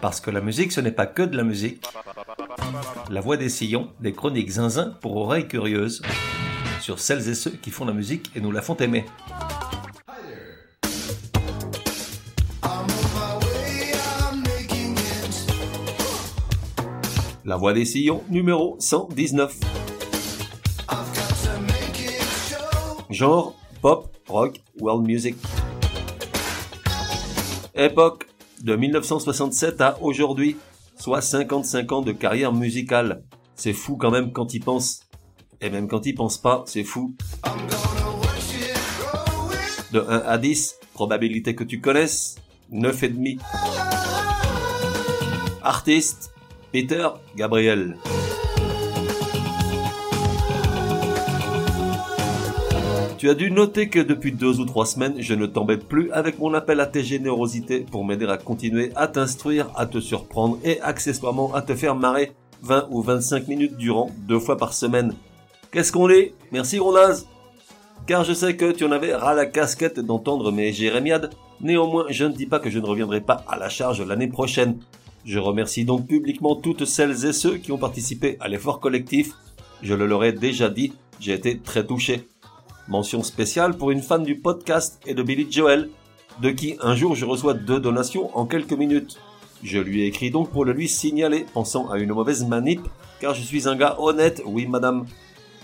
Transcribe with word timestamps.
Parce 0.00 0.20
que 0.22 0.30
la 0.30 0.40
musique, 0.40 0.72
ce 0.72 0.80
n'est 0.80 0.92
pas 0.92 1.06
que 1.06 1.22
de 1.22 1.36
la 1.36 1.42
musique. 1.42 1.84
La 3.10 3.20
voix 3.20 3.36
des 3.36 3.50
sillons, 3.50 3.90
des 4.00 4.14
chroniques 4.14 4.50
zinzin 4.50 4.96
pour 5.02 5.16
oreilles 5.16 5.46
curieuses, 5.46 6.00
sur 6.80 6.98
celles 6.98 7.28
et 7.28 7.34
ceux 7.34 7.50
qui 7.50 7.70
font 7.70 7.84
la 7.84 7.92
musique 7.92 8.30
et 8.34 8.40
nous 8.40 8.50
la 8.50 8.62
font 8.62 8.76
aimer. 8.76 9.04
La 17.44 17.56
voix 17.56 17.74
des 17.74 17.84
sillons, 17.84 18.22
numéro 18.30 18.76
119. 18.78 19.54
Genre, 23.10 23.54
pop, 23.82 24.16
rock, 24.28 24.62
world 24.78 25.06
music. 25.06 25.36
Époque, 27.74 28.29
de 28.62 28.76
1967 28.76 29.80
à 29.80 29.98
aujourd'hui, 30.02 30.56
soit 30.98 31.20
55 31.20 31.92
ans 31.92 32.02
de 32.02 32.12
carrière 32.12 32.52
musicale. 32.52 33.22
C'est 33.54 33.72
fou 33.72 33.96
quand 33.96 34.10
même 34.10 34.32
quand 34.32 34.54
il 34.54 34.60
pense. 34.60 35.00
Et 35.60 35.70
même 35.70 35.88
quand 35.88 36.06
il 36.06 36.14
pense 36.14 36.38
pas, 36.38 36.64
c'est 36.66 36.84
fou. 36.84 37.14
De 39.92 40.00
1 40.00 40.18
à 40.26 40.38
10, 40.38 40.76
probabilité 40.94 41.54
que 41.54 41.64
tu 41.64 41.80
connaisses, 41.80 42.36
9,5. 42.72 43.38
Artiste, 45.62 46.32
Peter 46.72 47.08
Gabriel. 47.36 47.96
Tu 53.20 53.28
as 53.28 53.34
dû 53.34 53.50
noter 53.50 53.90
que 53.90 53.98
depuis 53.98 54.32
deux 54.32 54.60
ou 54.60 54.64
trois 54.64 54.86
semaines, 54.86 55.16
je 55.18 55.34
ne 55.34 55.44
t'embête 55.44 55.86
plus 55.86 56.10
avec 56.10 56.38
mon 56.38 56.54
appel 56.54 56.80
à 56.80 56.86
tes 56.86 57.04
générosités 57.04 57.80
pour 57.80 58.02
m'aider 58.02 58.24
à 58.24 58.38
continuer 58.38 58.92
à 58.96 59.08
t'instruire, 59.08 59.68
à 59.76 59.84
te 59.84 60.00
surprendre 60.00 60.58
et 60.64 60.80
accessoirement 60.80 61.52
à 61.52 61.60
te 61.60 61.74
faire 61.74 61.94
marrer 61.94 62.32
20 62.62 62.86
ou 62.88 63.02
25 63.02 63.46
minutes 63.46 63.76
durant, 63.76 64.10
deux 64.26 64.38
fois 64.38 64.56
par 64.56 64.72
semaine. 64.72 65.12
Qu'est-ce 65.70 65.92
qu'on 65.92 66.08
est 66.08 66.32
Merci 66.50 66.78
Ronaz 66.78 67.26
Car 68.06 68.24
je 68.24 68.32
sais 68.32 68.56
que 68.56 68.72
tu 68.72 68.86
en 68.86 68.90
avais 68.90 69.14
ras 69.14 69.34
la 69.34 69.44
casquette 69.44 70.00
d'entendre 70.00 70.50
mes 70.50 70.72
jérémiades, 70.72 71.28
néanmoins 71.60 72.06
je 72.08 72.24
ne 72.24 72.32
dis 72.32 72.46
pas 72.46 72.58
que 72.58 72.70
je 72.70 72.78
ne 72.78 72.86
reviendrai 72.86 73.20
pas 73.20 73.44
à 73.46 73.58
la 73.58 73.68
charge 73.68 74.00
l'année 74.00 74.28
prochaine. 74.28 74.78
Je 75.26 75.38
remercie 75.38 75.84
donc 75.84 76.06
publiquement 76.06 76.56
toutes 76.56 76.86
celles 76.86 77.26
et 77.26 77.34
ceux 77.34 77.58
qui 77.58 77.70
ont 77.70 77.76
participé 77.76 78.38
à 78.40 78.48
l'effort 78.48 78.80
collectif. 78.80 79.32
Je 79.82 79.92
le 79.92 80.06
leur 80.06 80.24
ai 80.24 80.32
déjà 80.32 80.70
dit, 80.70 80.94
j'ai 81.20 81.34
été 81.34 81.58
très 81.58 81.84
touché. 81.84 82.26
Mention 82.90 83.22
spéciale 83.22 83.76
pour 83.76 83.92
une 83.92 84.02
fan 84.02 84.24
du 84.24 84.34
podcast 84.34 85.00
et 85.06 85.14
de 85.14 85.22
Billy 85.22 85.46
Joel, 85.48 85.90
de 86.42 86.50
qui 86.50 86.76
un 86.80 86.96
jour 86.96 87.14
je 87.14 87.24
reçois 87.24 87.54
deux 87.54 87.78
donations 87.78 88.36
en 88.36 88.46
quelques 88.46 88.72
minutes. 88.72 89.16
Je 89.62 89.78
lui 89.78 90.02
ai 90.02 90.06
écrit 90.06 90.32
donc 90.32 90.50
pour 90.50 90.64
le 90.64 90.72
lui 90.72 90.88
signaler, 90.88 91.46
pensant 91.54 91.88
à 91.88 91.98
une 91.98 92.12
mauvaise 92.12 92.44
manip, 92.44 92.80
car 93.20 93.32
je 93.32 93.42
suis 93.42 93.68
un 93.68 93.76
gars 93.76 93.94
honnête, 94.00 94.42
oui 94.44 94.66
madame. 94.66 95.06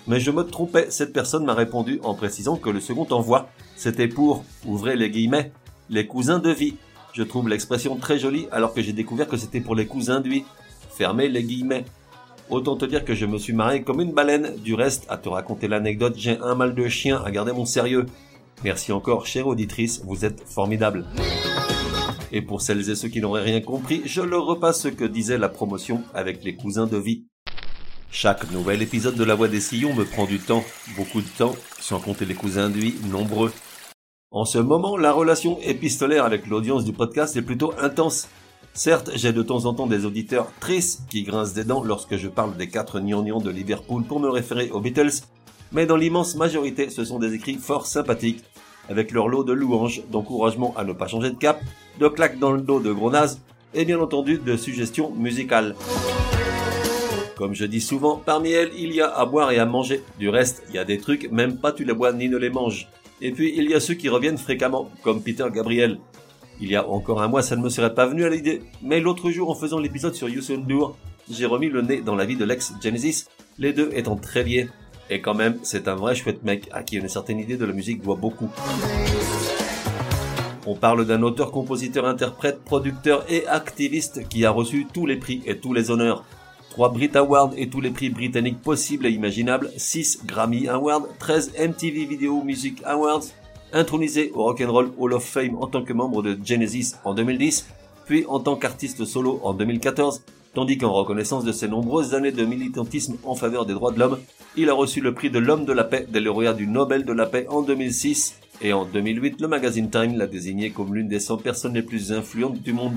Mais 0.07 0.21
je 0.21 0.31
me 0.31 0.45
trompais, 0.45 0.87
cette 0.91 1.13
personne 1.13 1.45
m'a 1.45 1.55
répondu 1.55 1.99
en 2.05 2.15
précisant 2.15 2.55
que 2.59 2.71
le 2.71 2.79
second 2.79 3.09
envoi, 3.11 3.49
c'était 3.75 4.07
pour, 4.07 4.45
ouvrez 4.65 4.95
les 4.95 5.11
guillemets, 5.11 5.51
les 5.91 6.07
cousins 6.07 6.39
de 6.39 6.51
vie. 6.51 6.77
Je 7.13 7.25
trouve 7.25 7.49
l'expression 7.49 7.97
très 7.97 8.21
jolie 8.21 8.47
alors 8.53 8.73
que 8.73 8.83
j'ai 8.83 8.93
découvert 8.93 9.27
que 9.27 9.37
c'était 9.37 9.61
pour 9.61 9.75
les 9.75 9.87
cousins 9.87 10.21
d'huile. 10.21 10.45
Fermez 10.91 11.29
les 11.29 11.43
guillemets. 11.43 11.87
Autant 12.49 12.77
te 12.77 12.85
dire 12.85 13.05
que 13.05 13.15
je 13.15 13.27
me 13.27 13.39
suis 13.39 13.53
marré 13.53 13.83
comme 13.83 14.01
une 14.01 14.13
baleine. 14.13 14.55
Du 14.63 14.75
reste, 14.75 15.07
à 15.09 15.17
te 15.17 15.29
raconter 15.29 15.67
l'anecdote, 15.67 16.15
j'ai 16.17 16.39
un 16.39 16.55
mal 16.55 16.75
de 16.75 16.89
chien 16.89 17.21
à 17.25 17.31
garder 17.33 17.53
mon 17.53 17.65
sérieux. 17.65 18.07
Merci 18.63 18.93
encore, 18.93 19.27
chère 19.27 19.49
auditrice, 19.49 20.03
vous 20.05 20.25
êtes 20.25 20.43
formidable. 20.49 21.05
Et 22.31 22.43
pour 22.43 22.63
celles 22.63 22.89
et 22.89 22.95
ceux 22.95 23.09
qui 23.09 23.21
n'auraient 23.21 23.43
rien 23.43 23.61
compris, 23.61 24.03
je 24.05 24.21
leur 24.21 24.47
repasse 24.47 24.83
ce 24.83 24.89
que 24.89 25.05
disait 25.05 25.39
la 25.39 25.49
promotion 25.49 26.03
avec 26.15 26.45
les 26.45 26.55
cousins 26.55 26.87
de 26.87 26.97
vie. 26.97 27.27
Chaque 28.11 28.51
nouvel 28.53 28.81
épisode 28.81 29.17
de 29.17 29.25
La 29.25 29.35
Voix 29.35 29.49
des 29.49 29.61
Sillons 29.61 29.95
me 29.95 30.05
prend 30.05 30.25
du 30.25 30.39
temps, 30.39 30.65
beaucoup 30.97 31.21
de 31.21 31.29
temps, 31.37 31.55
sans 31.81 31.99
compter 31.99 32.25
les 32.25 32.35
cousins 32.35 32.71
de 32.71 32.79
vie, 32.79 32.95
nombreux. 33.11 33.53
En 34.31 34.45
ce 34.45 34.59
moment, 34.59 34.97
la 34.97 35.13
relation 35.13 35.59
épistolaire 35.63 36.25
avec 36.25 36.47
l'audience 36.47 36.85
du 36.85 36.93
podcast 36.93 37.37
est 37.37 37.43
plutôt 37.43 37.73
intense. 37.79 38.29
Certes, 38.77 39.11
j'ai 39.15 39.33
de 39.33 39.41
temps 39.43 39.65
en 39.65 39.73
temps 39.73 39.87
des 39.87 40.05
auditeurs 40.05 40.53
tristes 40.61 41.01
qui 41.09 41.23
grincent 41.23 41.55
des 41.55 41.65
dents 41.65 41.83
lorsque 41.83 42.19
je 42.19 42.29
parle 42.29 42.59
des 42.59 42.69
quatre 42.69 43.01
gnangnans 43.01 43.41
de 43.41 43.49
Liverpool 43.49 44.05
pour 44.05 44.21
me 44.21 44.29
référer 44.29 44.71
aux 44.71 44.81
Beatles, 44.81 45.23
mais 45.73 45.87
dans 45.87 45.97
l'immense 45.97 46.37
majorité, 46.37 46.91
ce 46.91 47.03
sont 47.03 47.19
des 47.19 47.33
écrits 47.33 47.55
fort 47.55 47.87
sympathiques, 47.87 48.45
avec 48.91 49.13
leur 49.13 49.29
lot 49.29 49.45
de 49.45 49.55
louanges, 49.55 50.03
d'encouragement 50.13 50.75
à 50.77 50.85
ne 50.85 50.93
pas 50.93 51.09
changer 51.09 51.31
de 51.31 51.39
cap, 51.39 51.59
de 51.99 52.07
claques 52.09 52.39
dans 52.39 52.53
le 52.53 52.61
dos 52.61 52.79
de 52.79 52.93
gros 52.93 53.11
nazes, 53.11 53.41
et 53.73 53.87
bien 53.87 53.99
entendu 53.99 54.37
de 54.37 54.59
suggestions 54.59 55.11
musicales. 55.11 55.75
Comme 57.35 57.55
je 57.55 57.65
dis 57.65 57.81
souvent, 57.81 58.21
parmi 58.23 58.51
elles, 58.51 58.73
il 58.77 58.95
y 58.95 59.01
a 59.01 59.09
à 59.09 59.25
boire 59.25 59.53
et 59.53 59.59
à 59.59 59.65
manger. 59.65 60.03
Du 60.19 60.29
reste, 60.29 60.63
il 60.69 60.75
y 60.75 60.79
a 60.79 60.85
des 60.85 60.99
trucs, 60.99 61.33
même 61.33 61.57
pas 61.57 61.73
tu 61.73 61.85
les 61.85 61.95
bois 61.95 62.13
ni 62.13 62.29
ne 62.29 62.37
les 62.37 62.51
manges. 62.51 62.89
Et 63.23 63.33
puis, 63.33 63.55
il 63.57 63.71
y 63.71 63.75
a 63.75 63.81
ceux 63.81 63.95
qui 63.95 64.11
reviennent 64.11 64.37
fréquemment, 64.37 64.91
comme 65.03 65.23
Peter 65.23 65.47
Gabriel, 65.51 65.99
il 66.61 66.71
y 66.71 66.77
a 66.77 66.89
encore 66.89 67.23
un 67.23 67.29
mois, 67.29 67.43
ça 67.43 67.57
ne 67.57 67.63
me 67.63 67.69
serait 67.69 67.95
pas 67.95 68.07
venu 68.07 68.25
à 68.25 68.31
l'idée. 68.31 68.63
Mais 68.83 69.01
l'autre 69.01 69.31
jour, 69.31 69.51
en 69.51 69.55
faisant 69.55 69.79
l'épisode 69.79 70.15
sur 70.15 70.29
Youssou 70.29 70.57
N'Dour, 70.57 70.97
j'ai 71.31 71.47
remis 71.47 71.69
le 71.69 71.83
nez 71.83 72.01
dans 72.01 72.15
la 72.15 72.25
vie 72.25 72.37
de 72.37 72.45
l'ex 72.45 72.73
Genesis, 72.83 73.27
les 73.59 73.73
deux 73.73 73.91
étant 73.95 74.17
très 74.17 74.43
liés. 74.43 74.69
Et 75.11 75.21
quand 75.21 75.35
même, 75.35 75.59
c'est 75.63 75.89
un 75.89 75.95
vrai 75.95 76.15
chouette 76.15 76.43
mec 76.43 76.69
à 76.73 76.83
qui 76.83 76.97
une 76.97 77.09
certaine 77.09 77.39
idée 77.39 77.57
de 77.57 77.65
la 77.65 77.73
musique 77.73 78.03
doit 78.03 78.17
beaucoup. 78.17 78.49
On 80.67 80.75
parle 80.75 81.07
d'un 81.07 81.23
auteur, 81.23 81.53
compositeur, 81.53 82.07
interprète, 82.07 82.65
producteur 82.65 83.25
et 83.29 83.47
activiste 83.47 84.29
qui 84.29 84.45
a 84.45 84.51
reçu 84.51 84.87
tous 84.93 85.07
les 85.07 85.17
prix 85.17 85.43
et 85.47 85.59
tous 85.59 85.73
les 85.73 85.91
honneurs. 85.91 86.25
3 86.71 86.91
Brit 86.91 87.11
Awards 87.15 87.53
et 87.57 87.69
tous 87.69 87.81
les 87.81 87.91
prix 87.91 88.11
britanniques 88.11 88.61
possibles 88.61 89.07
et 89.07 89.11
imaginables, 89.11 89.71
6 89.77 90.27
Grammy 90.27 90.69
Awards, 90.69 91.07
13 91.21 91.53
MTV 91.59 92.05
Video 92.05 92.43
Music 92.43 92.83
Awards, 92.85 93.23
intronisé 93.73 94.31
au 94.35 94.45
Rock'n'Roll 94.45 94.93
Hall 94.99 95.13
of 95.13 95.25
Fame 95.25 95.57
en 95.57 95.67
tant 95.67 95.83
que 95.83 95.93
membre 95.93 96.23
de 96.23 96.39
Genesis 96.45 96.95
en 97.05 97.15
2010, 97.15 97.67
puis 98.07 98.25
en 98.29 98.41
tant 98.41 98.57
qu'artiste 98.57 99.05
solo 99.05 99.41
en 99.43 99.53
2014, 99.53 100.23
tandis 100.55 100.79
qu'en 100.79 100.93
reconnaissance 100.93 101.45
de 101.45 101.53
ses 101.53 101.69
nombreuses 101.69 102.15
années 102.15 102.33
de 102.33 102.45
militantisme 102.45 103.17
en 103.25 103.35
faveur 103.35 103.67
des 103.67 103.75
droits 103.75 103.93
de 103.93 103.99
l'homme, 103.99 104.19
il 104.57 104.71
a 104.71 104.75
reçu 104.75 105.01
le 105.01 105.13
prix 105.13 105.31
de 105.31 105.39
l'homme 105.39 105.65
de 105.65 105.73
la 105.73 105.85
paix 105.85 106.07
des 106.09 106.21
lauréats 106.21 106.55
du 106.55 106.67
Nobel 106.67 107.05
de 107.05 107.13
la 107.13 107.27
paix 107.27 107.47
en 107.49 107.63
2006, 107.63 108.39
et 108.63 108.73
en 108.73 108.87
2008, 108.87 109.41
le 109.41 109.49
magazine 109.49 109.91
Time 109.91 110.17
l'a 110.17 110.27
désigné 110.27 110.71
comme 110.71 110.95
l'une 110.95 111.09
des 111.09 111.21
100 111.21 111.39
personnes 111.39 111.75
les 111.75 111.83
plus 111.83 112.13
influentes 112.13 112.63
du 112.63 112.73
monde. 112.73 112.97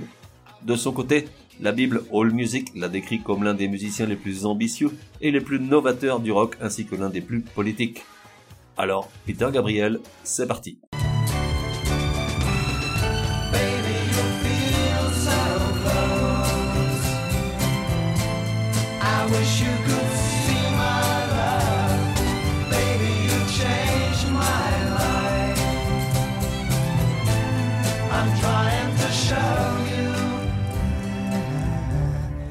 De 0.63 0.75
son 0.75 0.91
côté, 0.91 1.25
la 1.61 1.73
Bible 1.73 2.03
All 2.13 2.31
Music 2.31 2.71
l'a 2.75 2.87
décrit 2.87 3.21
comme 3.21 3.43
l'un 3.43 3.53
des 3.53 3.67
musiciens 3.67 4.05
les 4.05 4.15
plus 4.15 4.45
ambitieux 4.45 4.91
et 5.19 5.31
les 5.31 5.41
plus 5.41 5.59
novateurs 5.59 6.21
du 6.21 6.31
rock 6.31 6.55
ainsi 6.61 6.85
que 6.85 6.95
l'un 6.95 7.09
des 7.09 7.21
plus 7.21 7.41
politiques. 7.41 8.03
Alors, 8.79 9.09
Peter 9.25 9.49
Gabriel, 9.51 9.99
c'est 10.23 10.47
parti. 10.47 10.79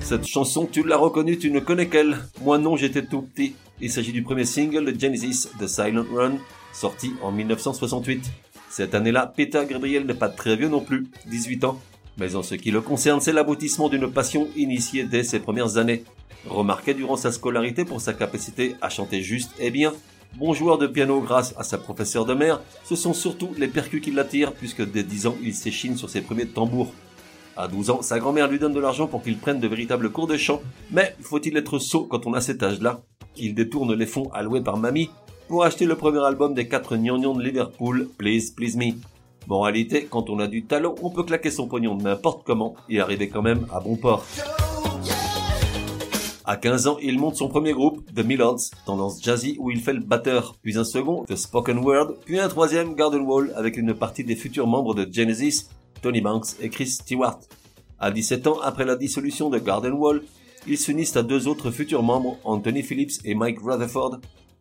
Cette 0.09 0.27
chanson, 0.27 0.65
tu 0.65 0.85
l'as 0.85 0.97
reconnue, 0.97 1.37
tu 1.37 1.51
ne 1.51 1.61
connais 1.61 1.89
qu'elle. 1.89 2.17
Moi 2.41 2.57
non, 2.57 2.79
j'étais 2.79 3.05
tout 3.05 3.21
petit. 3.21 3.55
Il 3.79 3.91
s'agit 3.91 4.11
du 4.11 4.23
premier 4.23 4.47
single 4.47 4.91
de 4.91 4.99
Genesis, 4.99 5.51
The 5.61 5.67
Silent 5.67 6.07
Run, 6.11 6.39
sorti 6.73 7.13
en 7.21 7.31
1968. 7.31 8.25
Cette 8.71 8.95
année-là, 8.95 9.31
Peter 9.37 9.61
Gabriel 9.69 10.07
n'est 10.07 10.15
pas 10.15 10.31
très 10.31 10.57
vieux 10.57 10.71
non 10.71 10.81
plus, 10.81 11.09
18 11.27 11.65
ans. 11.65 11.79
Mais 12.17 12.37
en 12.37 12.43
ce 12.43 12.55
qui 12.55 12.71
le 12.71 12.81
concerne, 12.81 13.21
c'est 13.21 13.35
l'aboutissement 13.35 13.91
d'une 13.91 14.11
passion 14.11 14.49
initiée 14.57 15.05
dès 15.05 15.25
ses 15.25 15.41
premières 15.41 15.77
années. 15.77 16.05
Remarqué 16.49 16.95
durant 16.95 17.17
sa 17.17 17.31
scolarité 17.31 17.85
pour 17.85 18.01
sa 18.01 18.15
capacité 18.15 18.77
à 18.81 18.89
chanter 18.89 19.21
juste 19.21 19.51
et 19.59 19.71
bien, 19.71 19.93
bon 20.39 20.55
joueur 20.55 20.79
de 20.79 20.87
piano 20.87 21.21
grâce 21.21 21.53
à 21.59 21.65
sa 21.65 21.77
professeure 21.77 22.25
de 22.25 22.33
mère, 22.33 22.63
ce 22.83 22.97
sont 22.97 23.13
surtout 23.13 23.51
les 23.59 23.69
percus 23.69 24.01
qui 24.01 24.13
l'attirent 24.13 24.55
puisque 24.55 24.91
dès 24.91 25.03
10 25.03 25.27
ans 25.27 25.37
il 25.43 25.55
s'échine 25.55 25.99
sur 25.99 26.09
ses 26.09 26.23
premiers 26.23 26.47
tambours. 26.47 26.95
À 27.61 27.67
12 27.67 27.91
ans, 27.91 28.03
sa 28.03 28.21
grand-mère 28.21 28.47
lui 28.47 28.61
donne 28.61 28.73
de 28.73 28.79
l'argent 28.79 29.09
pour 29.09 29.21
qu'il 29.21 29.37
prenne 29.37 29.59
de 29.59 29.67
véritables 29.67 30.11
cours 30.11 30.29
de 30.29 30.37
chant. 30.37 30.63
Mais 30.93 31.17
faut-il 31.21 31.57
être 31.57 31.81
sot 31.81 32.05
quand 32.05 32.25
on 32.29 32.35
a 32.35 32.41
cet 32.41 32.63
âge-là? 32.63 33.01
Il 33.37 33.57
détourne 33.57 33.93
les 33.95 34.07
fonds 34.07 34.31
alloués 34.33 34.61
par 34.61 34.77
mamie 34.77 35.11
pour 35.49 35.65
acheter 35.65 35.85
le 35.85 35.97
premier 35.97 36.25
album 36.25 36.55
des 36.55 36.69
quatre 36.69 36.97
gnagnons 36.97 37.35
de 37.35 37.43
Liverpool, 37.43 38.11
Please 38.17 38.53
Please 38.55 38.77
Me. 38.77 38.93
Moralité, 39.49 40.07
quand 40.09 40.31
on 40.31 40.39
a 40.39 40.47
du 40.47 40.67
talent, 40.67 40.95
on 41.03 41.11
peut 41.11 41.25
claquer 41.25 41.51
son 41.51 41.67
pognon 41.67 41.97
n'importe 41.97 42.47
comment 42.47 42.77
et 42.89 43.01
arriver 43.01 43.29
quand 43.29 43.43
même 43.43 43.67
à 43.75 43.81
bon 43.81 43.97
port. 43.97 44.25
À 46.45 46.57
15 46.57 46.87
ans, 46.87 46.97
il 47.03 47.19
monte 47.19 47.35
son 47.35 47.49
premier 47.49 47.73
groupe, 47.73 48.03
The 48.15 48.25
Millards, 48.25 48.71
tendance 48.87 49.21
jazzy 49.21 49.57
où 49.59 49.73
il 49.73 49.81
fait 49.81 49.93
le 49.93 50.01
batteur, 50.01 50.55
puis 50.63 50.79
un 50.79 50.85
second, 50.85 51.25
The 51.25 51.35
Spoken 51.35 51.79
Word, 51.79 52.15
puis 52.25 52.39
un 52.39 52.49
troisième, 52.49 52.95
Garden 52.95 53.23
Wall, 53.23 53.53
avec 53.57 53.77
une 53.77 53.95
partie 53.95 54.23
des 54.23 54.37
futurs 54.37 54.69
membres 54.69 54.95
de 54.95 55.07
Genesis, 55.13 55.69
Tony 56.01 56.21
Banks 56.21 56.57
et 56.61 56.69
Chris 56.69 56.89
Stewart. 56.89 57.41
À 57.99 58.11
17 58.11 58.47
ans, 58.47 58.61
après 58.63 58.85
la 58.85 58.97
dissolution 58.97 59.51
de 59.51 59.59
Garden 59.59 59.93
Wall, 59.93 60.23
ils 60.67 60.79
s'unissent 60.79 61.17
à 61.17 61.23
deux 61.23 61.49
autres 61.49 61.71
futurs 61.71 62.03
membres, 62.03 62.39
Anthony 62.45 62.83
Phillips 62.83 63.21
et 63.25 63.35
Mike 63.35 63.61
Rutherford. 63.61 64.19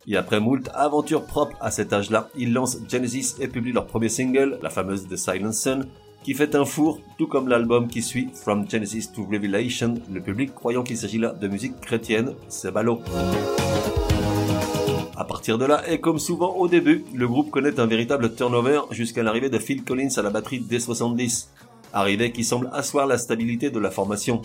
Et 0.07 0.15
après 0.15 0.39
moult 0.39 0.69
aventures 0.73 1.25
propres 1.25 1.57
à 1.59 1.69
cet 1.69 1.91
âge-là, 1.91 2.29
ils 2.37 2.53
lancent 2.53 2.79
Genesis 2.89 3.35
et 3.39 3.47
publient 3.47 3.73
leur 3.73 3.87
premier 3.87 4.09
single, 4.09 4.57
la 4.61 4.69
fameuse 4.69 5.07
The 5.07 5.17
Silent 5.17 5.51
Sun, 5.51 5.87
qui 6.23 6.33
fait 6.33 6.55
un 6.55 6.65
four, 6.65 6.99
tout 7.17 7.27
comme 7.27 7.47
l'album 7.47 7.87
qui 7.87 8.01
suit 8.01 8.29
From 8.33 8.69
Genesis 8.69 9.11
to 9.13 9.25
Revelation, 9.25 9.95
le 10.11 10.21
public 10.21 10.55
croyant 10.55 10.83
qu'il 10.83 10.97
s'agit 10.97 11.19
là 11.19 11.33
de 11.33 11.47
musique 11.47 11.79
chrétienne, 11.81 12.33
c'est 12.47 12.71
ballot. 12.71 13.01
Partir 15.27 15.57
de 15.57 15.65
là, 15.65 15.83
et 15.89 15.99
comme 15.99 16.19
souvent 16.19 16.55
au 16.55 16.69
début, 16.69 17.03
le 17.13 17.27
groupe 17.27 17.51
connaît 17.51 17.81
un 17.81 17.85
véritable 17.85 18.33
turnover 18.33 18.81
jusqu'à 18.91 19.23
l'arrivée 19.23 19.49
de 19.49 19.59
Phil 19.59 19.83
Collins 19.83 20.07
à 20.15 20.21
la 20.21 20.29
batterie 20.29 20.61
dès 20.61 20.79
70, 20.79 21.49
arrivée 21.91 22.31
qui 22.31 22.45
semble 22.45 22.69
asseoir 22.71 23.07
la 23.07 23.17
stabilité 23.17 23.69
de 23.69 23.79
la 23.79 23.91
formation. 23.91 24.41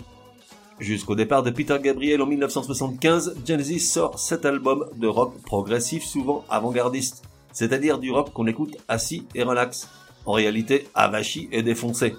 Jusqu'au 0.79 1.15
départ 1.15 1.41
de 1.41 1.51
Peter 1.51 1.77
Gabriel 1.81 2.21
en 2.21 2.25
1975, 2.25 3.35
Genesis 3.45 3.79
sort 3.79 4.19
cet 4.19 4.43
album 4.43 4.85
de 4.97 5.07
rock 5.07 5.41
progressif 5.43 6.03
souvent 6.03 6.43
avant-gardiste, 6.49 7.23
c'est-à-dire 7.53 7.97
du 7.97 8.11
rock 8.11 8.33
qu'on 8.33 8.47
écoute 8.47 8.75
assis 8.89 9.25
et 9.35 9.43
relax, 9.43 9.87
en 10.25 10.33
réalité 10.33 10.87
avachi 10.95 11.47
et 11.53 11.63
défoncé. 11.63 12.13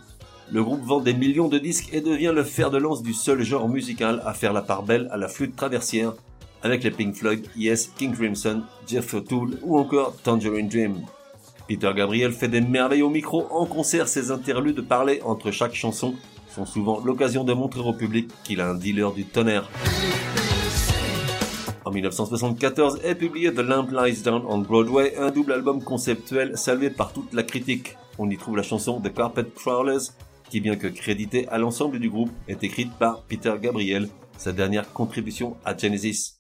Le 0.51 0.65
groupe 0.65 0.85
vend 0.85 1.01
des 1.01 1.15
millions 1.15 1.49
de 1.49 1.59
disques 1.59 1.91
et 1.93 2.01
devient 2.01 2.33
le 2.35 2.45
fer 2.45 2.71
de 2.71 2.79
lance 2.79 3.03
du 3.03 3.13
seul 3.13 3.43
genre 3.43 3.69
musical 3.69 4.23
à 4.25 4.33
faire 4.33 4.55
la 4.55 4.63
part 4.63 4.85
belle 4.85 5.09
à 5.11 5.19
la 5.19 5.29
flûte 5.29 5.55
traversière 5.55 6.15
avec 6.65 6.83
les 6.83 6.91
Pink 6.91 7.15
Floyd, 7.15 7.47
Yes, 7.57 7.93
King 7.97 8.13
Crimson, 8.13 8.63
Jeff 8.89 9.15
O'Toole 9.15 9.59
ou 9.63 9.79
encore 9.79 10.17
Tangerine 10.23 10.69
Dream. 10.69 10.97
Peter 11.69 11.93
Gabriel 11.95 12.33
fait 12.33 12.49
des 12.49 12.61
merveilles 12.61 13.03
au 13.03 13.11
micro 13.11 13.47
en 13.51 13.67
concert, 13.67 14.09
ses 14.09 14.31
interludes 14.31 14.87
parlés 14.87 15.21
entre 15.23 15.51
chaque 15.51 15.75
chanson 15.75 16.15
sont 16.55 16.67
souvent 16.67 17.01
l'occasion 17.05 17.45
de 17.45 17.53
montrer 17.53 17.81
au 17.81 17.93
public 17.93 18.31
qu'il 18.45 18.61
a 18.61 18.69
un 18.69 18.75
dealer 18.75 19.13
du 19.13 19.25
tonnerre. 19.25 19.69
En 21.85 21.91
1974 21.91 23.01
est 23.05 23.15
publié 23.15 23.53
The 23.53 23.59
Lamp 23.59 23.89
Lies 23.91 24.23
Down 24.23 24.43
on 24.49 24.59
Broadway, 24.59 25.17
un 25.19 25.31
double 25.31 25.53
album 25.53 25.83
conceptuel 25.83 26.57
salué 26.57 26.91
par 26.91 27.13
toute 27.13 27.33
la 27.35 27.43
critique. 27.43 27.97
On 28.19 28.31
y 28.31 28.37
trouve 28.37 28.57
la 28.57 28.63
chanson 28.63 29.01
The 29.01 29.13
Carpet 29.13 29.47
Crawlers, 29.55 30.13
qui 30.49 30.61
bien 30.61 30.77
que 30.77 30.87
créditée 30.87 31.47
à 31.49 31.59
l'ensemble 31.59 31.99
du 31.99 32.09
groupe, 32.09 32.31
est 32.49 32.63
écrite 32.65 32.93
par 32.95 33.23
Peter 33.23 33.53
Gabriel, 33.61 34.09
sa 34.39 34.53
dernière 34.53 34.93
contribution 34.93 35.57
à 35.65 35.77
Genesis. 35.77 36.34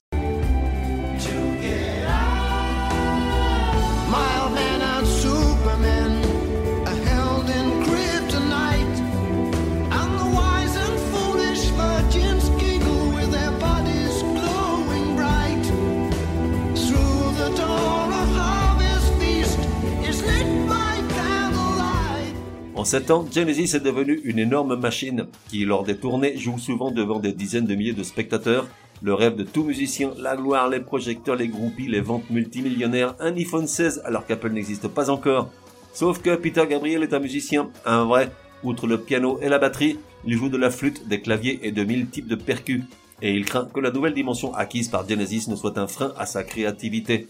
En 22.85 22.87
7 22.87 23.11
ans, 23.13 23.25
Genesis 23.33 23.75
est 23.75 23.81
devenu 23.81 24.21
une 24.25 24.39
énorme 24.39 24.77
machine 24.77 25.27
qui, 25.49 25.65
lors 25.65 25.85
des 25.85 25.97
tournées, 25.97 26.37
joue 26.37 26.59
souvent 26.59 26.91
devant 26.91 27.19
des 27.19 27.33
dizaines 27.33 27.65
de 27.65 27.75
milliers 27.75 27.95
de 27.95 28.03
spectateurs. 28.03 28.67
Le 29.01 29.15
rêve 29.15 29.37
de 29.37 29.43
tout 29.43 29.65
musicien, 29.65 30.13
la 30.19 30.37
gloire, 30.37 30.69
les 30.69 30.81
projecteurs, 30.81 31.37
les 31.37 31.49
groupies, 31.49 31.89
les 31.89 32.03
ventes 32.03 32.29
multimillionnaires, 32.29 33.15
un 33.21 33.35
iPhone 33.37 33.67
16 33.67 34.03
alors 34.05 34.27
qu'Apple 34.27 34.51
n'existe 34.51 34.89
pas 34.89 35.09
encore. 35.09 35.49
Sauf 35.95 36.21
que 36.21 36.37
Peter 36.37 36.67
Gabriel 36.69 37.03
est 37.03 37.15
un 37.15 37.21
musicien, 37.21 37.71
un 37.87 38.05
vrai. 38.05 38.31
Outre 38.63 38.87
le 38.87 39.01
piano 39.01 39.39
et 39.41 39.49
la 39.49 39.59
batterie, 39.59 39.99
il 40.27 40.37
joue 40.37 40.51
de 40.51 40.59
la 40.59 40.71
flûte, 40.71 41.09
des 41.09 41.23
claviers 41.23 41.61
et 41.63 41.73
de 41.73 41.85
mille 41.85 42.09
types 42.09 42.29
de 42.29 42.37
percus. 42.37 42.83
Et 43.23 43.33
il 43.33 43.47
craint 43.47 43.65
que 43.65 43.81
la 43.81 43.93
nouvelle 43.93 44.13
dimension 44.13 44.53
acquise 44.55 44.89
par 44.91 45.09
Genesis 45.09 45.49
ne 45.49 45.57
soit 45.57 45.79
un 45.79 45.87
frein 45.87 46.13
à 46.19 46.27
sa 46.27 46.45
créativité. 46.45 47.29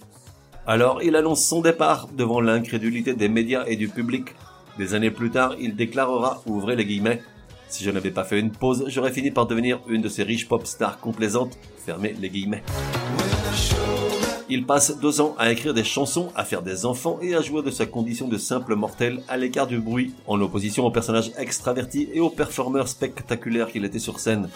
Alors 0.66 1.00
il 1.00 1.14
annonce 1.14 1.44
son 1.44 1.60
départ 1.60 2.08
devant 2.12 2.40
l'incrédulité 2.40 3.14
des 3.14 3.28
médias 3.28 3.64
et 3.68 3.76
du 3.76 3.86
public. 3.86 4.34
Des 4.78 4.94
années 4.94 5.10
plus 5.10 5.30
tard, 5.30 5.54
il 5.60 5.76
déclarera, 5.76 6.42
ouvrez 6.46 6.74
les 6.74 6.84
guillemets, 6.84 7.22
si 7.68 7.82
je 7.82 7.90
n'avais 7.90 8.10
pas 8.10 8.24
fait 8.24 8.38
une 8.38 8.50
pause, 8.50 8.84
j'aurais 8.88 9.12
fini 9.12 9.30
par 9.30 9.46
devenir 9.46 9.80
une 9.88 10.02
de 10.02 10.08
ces 10.08 10.22
riches 10.22 10.46
pop 10.46 10.66
stars 10.66 11.00
complaisantes, 11.00 11.58
fermez 11.84 12.14
les 12.20 12.28
guillemets. 12.28 12.62
Il 14.48 14.66
passe 14.66 14.98
deux 14.98 15.20
ans 15.20 15.34
à 15.38 15.50
écrire 15.50 15.74
des 15.74 15.84
chansons, 15.84 16.30
à 16.36 16.44
faire 16.44 16.62
des 16.62 16.86
enfants 16.86 17.18
et 17.22 17.34
à 17.34 17.40
jouer 17.40 17.62
de 17.62 17.70
sa 17.70 17.86
condition 17.86 18.28
de 18.28 18.36
simple 18.36 18.74
mortel 18.76 19.22
à 19.28 19.36
l'écart 19.36 19.66
du 19.66 19.78
bruit, 19.78 20.12
en 20.26 20.40
opposition 20.40 20.84
au 20.84 20.90
personnage 20.90 21.32
extraverti 21.38 22.08
et 22.12 22.20
au 22.20 22.30
performeur 22.30 22.86
spectaculaire 22.88 23.68
qu'il 23.68 23.84
était 23.84 23.98
sur 23.98 24.20
scène. 24.20 24.50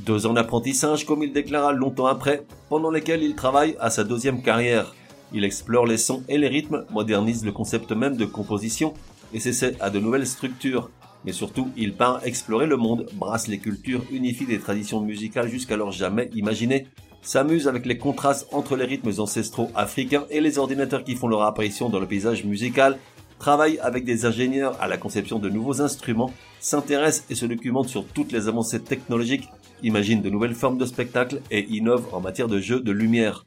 Deux 0.00 0.26
ans 0.26 0.34
d'apprentissage, 0.34 1.06
comme 1.06 1.22
il 1.22 1.32
déclara 1.32 1.72
longtemps 1.72 2.06
après, 2.06 2.44
pendant 2.68 2.90
lesquels 2.90 3.22
il 3.22 3.34
travaille 3.34 3.76
à 3.80 3.88
sa 3.88 4.04
deuxième 4.04 4.42
carrière, 4.42 4.94
il 5.32 5.44
explore 5.44 5.86
les 5.86 5.96
sons 5.96 6.22
et 6.28 6.38
les 6.38 6.48
rythmes, 6.48 6.84
modernise 6.90 7.44
le 7.44 7.52
concept 7.52 7.92
même 7.92 8.16
de 8.16 8.24
composition 8.24 8.94
et 9.32 9.40
s'essaie 9.40 9.76
à 9.80 9.90
de 9.90 9.98
nouvelles 9.98 10.26
structures. 10.26 10.90
Mais 11.24 11.32
surtout, 11.32 11.68
il 11.76 11.94
part 11.94 12.20
explorer 12.24 12.66
le 12.66 12.76
monde, 12.76 13.06
brasse 13.14 13.48
les 13.48 13.58
cultures, 13.58 14.02
unifie 14.10 14.46
des 14.46 14.58
traditions 14.58 15.00
musicales 15.00 15.48
jusqu'alors 15.48 15.92
jamais 15.92 16.30
imaginées, 16.34 16.86
s'amuse 17.22 17.68
avec 17.68 17.86
les 17.86 17.96
contrastes 17.96 18.48
entre 18.52 18.76
les 18.76 18.84
rythmes 18.84 19.20
ancestraux 19.20 19.70
africains 19.74 20.26
et 20.30 20.40
les 20.40 20.58
ordinateurs 20.58 21.04
qui 21.04 21.14
font 21.14 21.28
leur 21.28 21.42
apparition 21.42 21.88
dans 21.88 22.00
le 22.00 22.06
paysage 22.06 22.44
musical, 22.44 22.98
travaille 23.38 23.78
avec 23.78 24.04
des 24.04 24.24
ingénieurs 24.24 24.76
à 24.80 24.88
la 24.88 24.96
conception 24.96 25.38
de 25.38 25.48
nouveaux 25.48 25.80
instruments, 25.80 26.32
s'intéresse 26.60 27.24
et 27.30 27.34
se 27.34 27.46
documente 27.46 27.88
sur 27.88 28.04
toutes 28.04 28.32
les 28.32 28.48
avancées 28.48 28.80
technologiques, 28.80 29.48
imagine 29.82 30.22
de 30.22 30.30
nouvelles 30.30 30.54
formes 30.54 30.78
de 30.78 30.86
spectacle 30.86 31.40
et 31.50 31.66
innove 31.68 32.06
en 32.12 32.20
matière 32.20 32.48
de 32.48 32.60
jeu 32.60 32.80
de 32.80 32.92
lumière. 32.92 33.44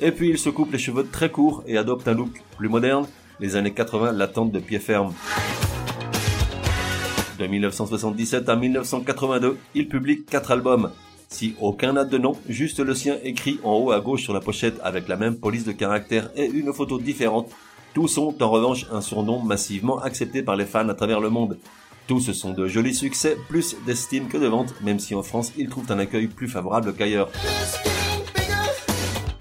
Et 0.00 0.12
puis 0.12 0.30
il 0.30 0.38
se 0.38 0.50
coupe 0.50 0.72
les 0.72 0.78
cheveux 0.78 1.06
très 1.06 1.30
courts 1.30 1.62
et 1.66 1.76
adopte 1.76 2.08
un 2.08 2.14
look 2.14 2.42
plus 2.56 2.68
moderne. 2.68 3.06
Les 3.40 3.56
années 3.56 3.72
80 3.72 4.12
l'attendent 4.12 4.52
de 4.52 4.58
pied 4.58 4.78
ferme. 4.78 5.12
De 7.38 7.46
1977 7.46 8.48
à 8.48 8.56
1982, 8.56 9.58
il 9.74 9.88
publie 9.88 10.24
4 10.24 10.52
albums. 10.52 10.90
Si 11.28 11.56
aucun 11.60 11.94
n'a 11.94 12.04
de 12.04 12.18
nom, 12.18 12.36
juste 12.48 12.78
le 12.78 12.94
sien 12.94 13.16
écrit 13.24 13.58
en 13.64 13.72
haut 13.72 13.90
à 13.90 14.00
gauche 14.00 14.22
sur 14.22 14.34
la 14.34 14.40
pochette 14.40 14.78
avec 14.84 15.08
la 15.08 15.16
même 15.16 15.36
police 15.36 15.64
de 15.64 15.72
caractère 15.72 16.30
et 16.36 16.46
une 16.46 16.72
photo 16.72 16.98
différente. 16.98 17.50
Tous 17.94 18.18
ont 18.18 18.34
en 18.40 18.50
revanche 18.50 18.86
un 18.92 19.00
surnom 19.00 19.42
massivement 19.42 19.98
accepté 19.98 20.42
par 20.42 20.56
les 20.56 20.66
fans 20.66 20.88
à 20.88 20.94
travers 20.94 21.20
le 21.20 21.30
monde. 21.30 21.58
Tous 22.06 22.32
sont 22.32 22.52
de 22.52 22.66
jolis 22.66 22.94
succès, 22.94 23.36
plus 23.48 23.76
d'estime 23.86 24.28
que 24.28 24.36
de 24.36 24.46
vente, 24.46 24.74
même 24.82 24.98
si 24.98 25.14
en 25.14 25.22
France 25.22 25.52
ils 25.56 25.68
trouvent 25.68 25.90
un 25.90 25.98
accueil 25.98 26.26
plus 26.26 26.48
favorable 26.48 26.94
qu'ailleurs. 26.94 27.30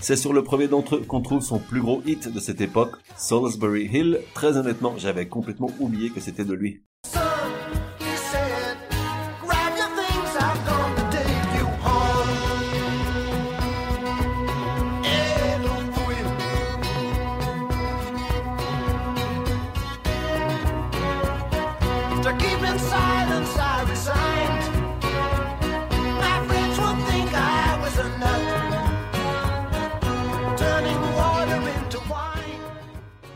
C'est 0.01 0.15
sur 0.15 0.33
le 0.33 0.43
premier 0.43 0.67
d'entre 0.67 0.95
eux 0.95 1.01
qu'on 1.01 1.21
trouve 1.21 1.43
son 1.43 1.59
plus 1.59 1.79
gros 1.79 2.01
hit 2.07 2.27
de 2.27 2.39
cette 2.39 2.59
époque, 2.59 2.95
Salisbury 3.17 3.85
Hill. 3.85 4.19
Très 4.33 4.57
honnêtement, 4.57 4.95
j'avais 4.97 5.27
complètement 5.27 5.69
oublié 5.79 6.09
que 6.09 6.19
c'était 6.19 6.43
de 6.43 6.55
lui. 6.55 6.81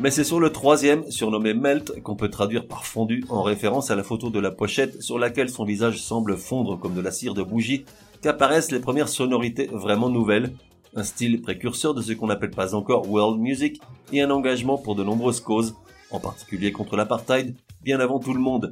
Mais 0.06 0.12
c'est 0.12 0.24
sur 0.24 0.40
le 0.40 0.52
troisième, 0.52 1.10
surnommé 1.10 1.56
Melt, 1.56 2.00
qu'on 2.04 2.16
peut 2.16 2.30
traduire 2.30 2.68
par 2.68 2.86
fondu 2.86 3.26
en 3.28 3.42
référence 3.42 3.90
à 3.90 3.96
la 3.96 4.04
photo 4.04 4.30
de 4.30 4.40
la 4.40 4.52
pochette 4.52 5.02
sur 5.02 5.18
laquelle 5.18 5.50
son 5.50 5.66
visage 5.66 6.00
semble 6.00 6.38
fondre 6.38 6.80
comme 6.80 6.94
de 6.94 7.02
la 7.02 7.10
cire 7.10 7.34
de 7.34 7.42
bougie, 7.42 7.86
qu'apparaissent 8.22 8.70
les 8.70 8.80
premières 8.80 9.10
sonorités 9.10 9.66
vraiment 9.74 10.12
nouvelles, 10.12 10.54
un 10.96 11.02
style 11.02 11.42
précurseur 11.42 11.96
de 11.96 12.04
ce 12.04 12.14
qu'on 12.14 12.28
n'appelle 12.28 12.52
pas 12.52 12.76
encore 12.76 13.10
world 13.10 13.42
music 13.42 13.82
et 14.14 14.22
un 14.22 14.30
engagement 14.30 14.78
pour 14.78 14.94
de 14.94 15.04
nombreuses 15.04 15.40
causes, 15.40 15.74
en 16.12 16.20
particulier 16.20 16.72
contre 16.72 16.98
l'apartheid, 16.98 17.56
bien 17.82 18.00
avant 18.00 18.20
tout 18.20 18.36
le 18.36 18.40
monde. 18.40 18.70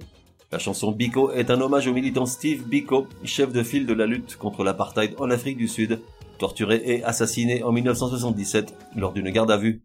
La 0.51 0.59
chanson 0.59 0.91
Biko 0.91 1.31
est 1.31 1.49
un 1.49 1.59
hommage 1.61 1.87
au 1.87 1.93
militant 1.93 2.27
Steve 2.27 2.67
Biko, 2.67 3.07
chef 3.23 3.51
de 3.51 3.63
file 3.63 3.87
de 3.87 3.93
la 3.95 4.05
lutte 4.05 4.35
contre 4.35 4.63
l'apartheid 4.63 5.15
en 5.17 5.31
Afrique 5.31 5.57
du 5.57 5.67
Sud, 5.67 5.99
torturé 6.37 6.83
et 6.85 7.03
assassiné 7.03 7.63
en 7.63 7.71
1977 7.71 8.75
lors 8.95 9.13
d'une 9.13 9.31
garde 9.31 9.49
à 9.49 9.57
vue. 9.57 9.81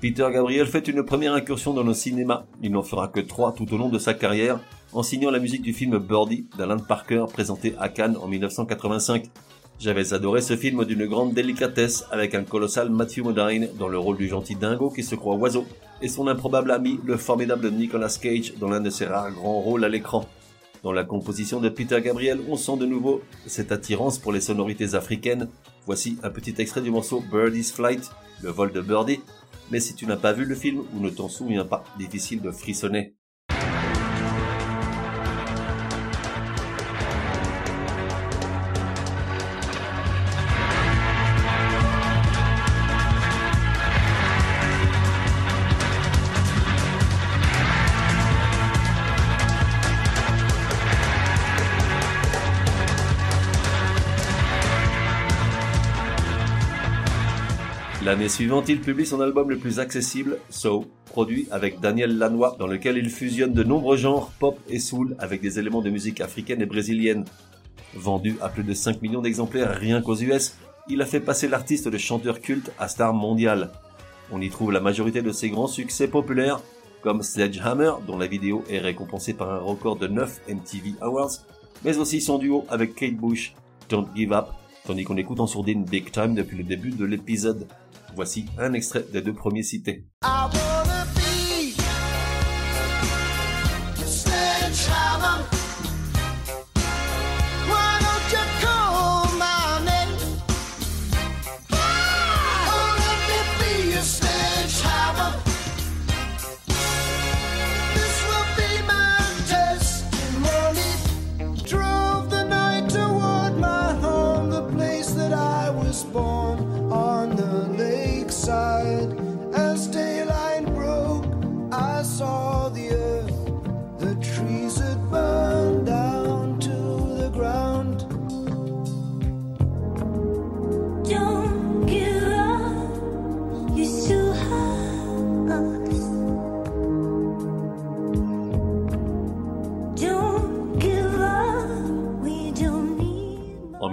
Peter 0.00 0.28
Gabriel 0.32 0.66
fait 0.68 0.86
une 0.86 1.02
première 1.02 1.34
incursion 1.34 1.74
dans 1.74 1.82
le 1.82 1.92
cinéma. 1.92 2.46
Il 2.62 2.70
n'en 2.70 2.84
fera 2.84 3.08
que 3.08 3.18
trois 3.18 3.52
tout 3.52 3.72
au 3.74 3.76
long 3.76 3.88
de 3.88 3.98
sa 3.98 4.14
carrière, 4.14 4.60
en 4.92 5.02
signant 5.02 5.32
la 5.32 5.40
musique 5.40 5.62
du 5.62 5.72
film 5.72 5.98
Birdie 5.98 6.46
d'Alan 6.56 6.78
Parker 6.78 7.24
présenté 7.32 7.74
à 7.80 7.88
Cannes 7.88 8.16
en 8.16 8.28
1985. 8.28 9.24
J'avais 9.80 10.12
adoré 10.14 10.40
ce 10.40 10.56
film 10.56 10.84
d'une 10.84 11.06
grande 11.06 11.34
délicatesse 11.34 12.04
avec 12.12 12.36
un 12.36 12.44
colossal 12.44 12.90
Matthew 12.90 13.24
Modine 13.24 13.70
dans 13.76 13.88
le 13.88 13.98
rôle 13.98 14.16
du 14.16 14.28
gentil 14.28 14.54
dingo 14.54 14.88
qui 14.90 15.02
se 15.02 15.16
croit 15.16 15.34
oiseau 15.34 15.66
et 16.00 16.06
son 16.06 16.28
improbable 16.28 16.70
ami 16.70 17.00
le 17.04 17.16
formidable 17.16 17.68
Nicolas 17.72 18.16
Cage 18.22 18.54
dans 18.60 18.68
l'un 18.68 18.80
de 18.80 18.90
ses 18.90 19.06
rares 19.06 19.32
grands 19.32 19.60
rôles 19.60 19.84
à 19.84 19.88
l'écran. 19.88 20.26
Dans 20.84 20.92
la 20.92 21.02
composition 21.02 21.58
de 21.58 21.68
Peter 21.68 22.00
Gabriel, 22.00 22.38
on 22.48 22.56
sent 22.56 22.76
de 22.76 22.86
nouveau 22.86 23.20
cette 23.46 23.72
attirance 23.72 24.18
pour 24.18 24.32
les 24.32 24.40
sonorités 24.40 24.94
africaines. 24.94 25.48
Voici 25.86 26.18
un 26.22 26.30
petit 26.30 26.54
extrait 26.58 26.82
du 26.82 26.92
morceau 26.92 27.20
Birdie's 27.32 27.72
Flight, 27.72 28.10
le 28.42 28.50
vol 28.50 28.70
de 28.70 28.80
Birdie. 28.80 29.20
Mais 29.70 29.80
si 29.80 29.94
tu 29.94 30.06
n'as 30.06 30.16
pas 30.16 30.32
vu 30.32 30.44
le 30.44 30.54
film 30.54 30.84
ou 30.94 31.00
ne 31.00 31.10
t'en 31.10 31.28
souviens 31.28 31.64
pas, 31.64 31.84
difficile 31.98 32.40
de 32.40 32.50
frissonner. 32.50 33.17
L'année 58.08 58.30
suivante, 58.30 58.70
il 58.70 58.80
publie 58.80 59.04
son 59.04 59.20
album 59.20 59.50
le 59.50 59.58
plus 59.58 59.80
accessible, 59.80 60.38
So, 60.48 60.86
produit 61.04 61.46
avec 61.50 61.78
Daniel 61.78 62.16
Lanois, 62.16 62.56
dans 62.58 62.66
lequel 62.66 62.96
il 62.96 63.10
fusionne 63.10 63.52
de 63.52 63.62
nombreux 63.62 63.98
genres 63.98 64.32
pop 64.38 64.58
et 64.66 64.78
soul 64.78 65.14
avec 65.18 65.42
des 65.42 65.58
éléments 65.58 65.82
de 65.82 65.90
musique 65.90 66.22
africaine 66.22 66.62
et 66.62 66.64
brésilienne. 66.64 67.26
Vendu 67.94 68.38
à 68.40 68.48
plus 68.48 68.64
de 68.64 68.72
5 68.72 69.02
millions 69.02 69.20
d'exemplaires 69.20 69.76
rien 69.76 70.00
qu'aux 70.00 70.16
US, 70.16 70.54
il 70.88 71.02
a 71.02 71.04
fait 71.04 71.20
passer 71.20 71.48
l'artiste 71.48 71.88
de 71.88 71.98
chanteur 71.98 72.40
culte 72.40 72.72
à 72.78 72.88
star 72.88 73.12
mondiale. 73.12 73.72
On 74.32 74.40
y 74.40 74.48
trouve 74.48 74.72
la 74.72 74.80
majorité 74.80 75.20
de 75.20 75.30
ses 75.30 75.50
grands 75.50 75.66
succès 75.66 76.08
populaires, 76.08 76.62
comme 77.02 77.22
Sledgehammer, 77.22 77.92
dont 78.06 78.16
la 78.16 78.26
vidéo 78.26 78.64
est 78.70 78.78
récompensée 78.78 79.34
par 79.34 79.50
un 79.50 79.58
record 79.58 79.96
de 79.96 80.06
9 80.06 80.48
MTV 80.48 80.94
Awards, 81.02 81.42
mais 81.84 81.98
aussi 81.98 82.22
son 82.22 82.38
duo 82.38 82.64
avec 82.70 82.94
Kate 82.94 83.16
Bush, 83.16 83.54
Don't 83.90 84.08
Give 84.16 84.32
Up, 84.32 84.46
tandis 84.86 85.04
qu'on 85.04 85.18
écoute 85.18 85.40
en 85.40 85.46
sourdine 85.46 85.84
Big 85.84 86.10
Time 86.10 86.34
depuis 86.34 86.56
le 86.56 86.64
début 86.64 86.92
de 86.92 87.04
l'épisode. 87.04 87.66
Voici 88.18 88.46
un 88.58 88.72
extrait 88.72 89.04
des 89.12 89.22
deux 89.22 89.32
premiers 89.32 89.62
cités. 89.62 90.04
En 90.24 90.48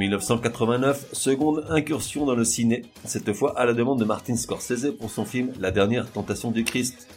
1989, 0.06 1.08
seconde 1.14 1.66
incursion 1.68 2.28
dans 2.28 2.36
le 2.36 2.44
ciné, 2.44 2.84
cette 3.06 3.34
fois 3.34 3.58
à 3.58 3.66
la 3.66 3.74
demande 3.74 4.00
de 4.00 4.06
Martin 4.06 4.36
Scorsese 4.36 4.92
pour 5.00 5.10
son 5.10 5.26
film 5.26 5.52
La 5.60 5.72
dernière 5.72 6.12
tentation 6.12 6.52
du 6.52 6.64
Christ. 6.64 7.08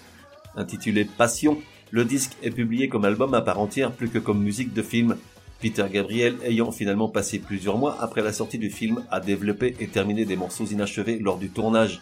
Intitulé 0.57 1.04
Passion, 1.04 1.59
le 1.90 2.07
disque 2.07 2.33
est 2.42 2.50
publié 2.50 2.88
comme 2.88 3.04
album 3.04 3.35
à 3.35 3.42
part 3.42 3.61
entière 3.61 3.92
plus 3.92 4.09
que 4.09 4.18
comme 4.18 4.42
musique 4.42 4.73
de 4.73 4.80
film, 4.80 5.16
Peter 5.61 5.85
Gabriel 5.92 6.37
ayant 6.45 6.73
finalement 6.73 7.11
passé 7.11 7.38
plusieurs 7.38 7.76
mois 7.76 7.95
après 8.00 8.23
la 8.23 8.33
sortie 8.33 8.59
du 8.59 8.71
film 8.71 9.04
à 9.11 9.21
développer 9.21 9.76
et 9.80 9.88
terminer 9.88 10.25
des 10.25 10.37
morceaux 10.37 10.64
inachevés 10.64 11.18
lors 11.18 11.37
du 11.37 11.50
tournage. 11.50 12.00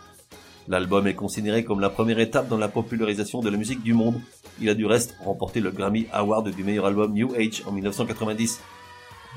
L'album 0.69 1.09
est 1.09 1.15
considéré 1.15 1.65
comme 1.65 1.81
la 1.81 1.91
première 1.91 2.21
étape 2.21 2.49
dans 2.49 2.59
la 2.59 2.69
popularisation 2.69 3.41
de 3.41 3.51
la 3.51 3.57
musique 3.57 3.83
du 3.83 3.93
monde. 3.93 4.21
Il 4.61 4.69
a 4.69 4.75
du 4.75 4.87
reste 4.87 5.17
remporté 5.25 5.61
le 5.61 5.73
Grammy 5.73 6.07
Award 6.13 6.55
du 6.55 6.63
meilleur 6.63 6.87
album 6.87 7.13
New 7.13 7.35
Age 7.35 7.65
en 7.67 7.73
1990. 7.73 8.61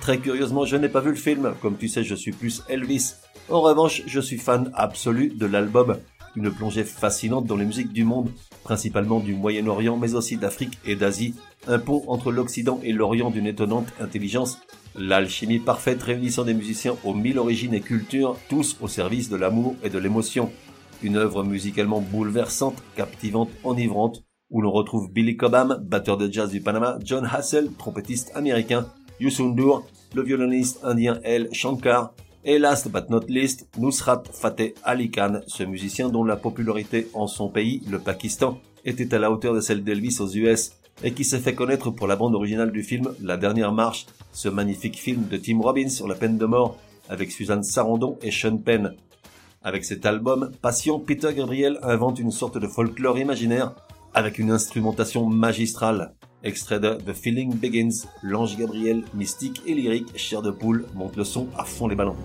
Très 0.02 0.18
curieusement, 0.18 0.66
je 0.66 0.76
n'ai 0.76 0.90
pas 0.90 1.02
vu 1.02 1.10
le 1.10 1.16
film. 1.16 1.54
Comme 1.62 1.78
tu 1.78 1.88
sais, 1.88 2.04
je 2.04 2.16
suis 2.16 2.32
plus 2.32 2.64
Elvis. 2.70 3.16
En 3.50 3.62
revanche, 3.62 4.02
je 4.06 4.20
suis 4.20 4.38
fan 4.38 4.72
absolu 4.74 5.30
de 5.30 5.46
l'album. 5.46 5.98
Une 6.36 6.52
plongée 6.52 6.84
fascinante 6.84 7.46
dans 7.46 7.58
les 7.58 7.66
musiques 7.66 7.92
du 7.92 8.04
monde, 8.04 8.32
principalement 8.64 9.20
du 9.20 9.34
Moyen-Orient, 9.34 9.98
mais 9.98 10.16
aussi 10.16 10.38
d'Afrique 10.38 10.80
et 10.86 10.96
d'Asie. 10.96 11.36
Un 11.68 11.80
pont 11.80 12.04
entre 12.08 12.32
l'Occident 12.32 12.80
et 12.84 12.94
l'Orient 12.94 13.30
d'une 13.30 13.48
étonnante 13.48 13.88
intelligence. 14.00 14.60
L'alchimie 14.96 15.60
parfaite 15.60 16.02
réunissant 16.02 16.44
des 16.44 16.54
musiciens 16.54 16.96
aux 17.04 17.14
mille 17.14 17.40
origines 17.40 17.74
et 17.74 17.82
cultures, 17.82 18.38
tous 18.50 18.78
au 18.82 18.88
service 18.88 19.30
de 19.30 19.36
l'amour 19.36 19.76
et 19.84 19.90
de 19.90 20.00
l'émotion. 20.00 20.50
Une 21.04 21.18
œuvre 21.18 21.44
musicalement 21.44 22.02
bouleversante, 22.02 22.82
captivante, 22.96 23.50
enivrante, 23.64 24.24
où 24.50 24.62
l'on 24.62 24.72
retrouve 24.72 25.12
Billy 25.12 25.38
Cobham, 25.38 25.80
batteur 25.84 26.18
de 26.18 26.32
jazz 26.32 26.52
du 26.52 26.62
Panama, 26.62 26.98
John 27.04 27.28
Hassel, 27.32 27.72
trompettiste 27.78 28.32
américain, 28.36 28.88
Yusundur, 29.20 29.84
le 30.14 30.24
violoniste 30.24 30.80
indien 30.84 31.20
El 31.24 31.50
Shankar, 31.54 32.14
et 32.46 32.58
last 32.58 32.90
but 32.90 33.10
not 33.10 33.26
least, 33.28 33.68
Nusrat 33.78 34.24
Fateh 34.32 34.74
Ali 34.84 35.12
Khan, 35.12 35.42
ce 35.46 35.64
musicien 35.64 36.10
dont 36.10 36.24
la 36.24 36.38
popularité 36.38 37.08
en 37.14 37.28
son 37.28 37.50
pays, 37.50 37.82
le 37.90 38.00
Pakistan, 38.00 38.60
était 38.86 39.14
à 39.14 39.20
la 39.20 39.30
hauteur 39.30 39.54
de 39.54 39.60
celle 39.60 39.84
d'Elvis 39.84 40.18
aux 40.22 40.30
US, 40.30 40.72
et 41.04 41.12
qui 41.12 41.24
s'est 41.24 41.40
fait 41.40 41.54
connaître 41.54 41.92
pour 41.92 42.08
la 42.08 42.16
bande 42.16 42.36
originale 42.36 42.72
du 42.72 42.82
film 42.82 43.10
La 43.22 43.36
Dernière 43.38 43.74
Marche, 43.74 44.06
ce 44.32 44.48
magnifique 44.48 44.98
film 44.98 45.28
de 45.28 45.38
Tim 45.38 45.60
Robbins 45.62 45.90
sur 45.90 46.08
la 46.08 46.16
peine 46.16 46.38
de 46.38 46.46
mort, 46.46 46.78
avec 47.10 47.32
Suzanne 47.32 47.64
Sarandon 47.64 48.18
et 48.22 48.32
Sean 48.32 48.58
Penn. 48.58 48.96
Avec 49.62 49.84
cet 49.84 50.06
album, 50.06 50.52
Passion, 50.62 51.00
Peter 51.00 51.34
Gabriel 51.36 51.80
invente 51.84 52.20
une 52.20 52.32
sorte 52.32 52.58
de 52.58 52.68
folklore 52.68 53.20
imaginaire, 53.20 53.76
avec 54.14 54.40
une 54.40 54.52
instrumentation 54.52 55.26
magistrale. 55.26 56.14
Extrait 56.44 56.80
de 56.80 56.96
The 56.96 57.14
Feeling 57.14 57.54
Begins, 57.54 58.08
l'ange 58.24 58.58
Gabriel, 58.58 59.04
mystique 59.14 59.62
et 59.66 59.74
lyrique, 59.74 60.18
chair 60.18 60.42
de 60.42 60.52
poule, 60.52 60.86
monte 60.96 61.18
le 61.18 61.24
son 61.24 61.48
à 61.58 61.66
fond 61.66 61.88
les 61.88 61.96
ballons. 61.96 62.16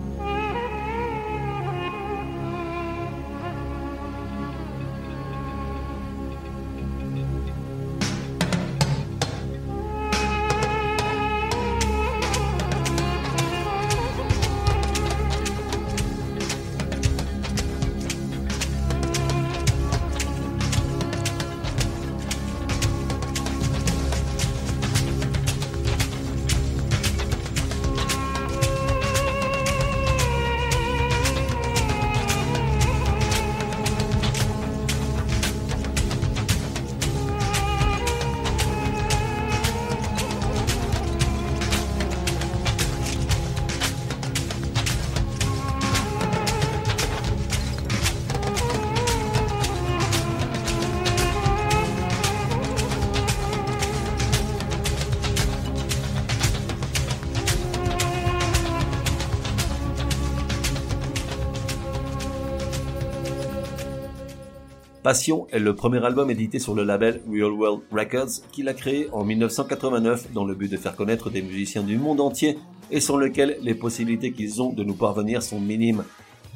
Passion 65.05 65.45
est 65.51 65.59
le 65.59 65.75
premier 65.75 66.03
album 66.03 66.31
édité 66.31 66.57
sur 66.57 66.73
le 66.73 66.83
label 66.83 67.21
Real 67.29 67.51
World 67.51 67.83
Records 67.91 68.41
qu'il 68.51 68.67
a 68.67 68.73
créé 68.73 69.07
en 69.11 69.23
1989 69.23 70.31
dans 70.33 70.45
le 70.45 70.55
but 70.55 70.71
de 70.71 70.77
faire 70.77 70.95
connaître 70.95 71.29
des 71.29 71.43
musiciens 71.43 71.83
du 71.83 71.99
monde 71.99 72.19
entier 72.19 72.57
et 72.89 72.99
sur 72.99 73.19
lequel 73.19 73.59
les 73.61 73.75
possibilités 73.75 74.31
qu'ils 74.31 74.63
ont 74.63 74.73
de 74.73 74.83
nous 74.83 74.95
parvenir 74.95 75.43
sont 75.43 75.59
minimes. 75.59 76.03